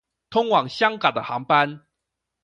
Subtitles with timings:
[0.31, 1.85] 通往香港的航班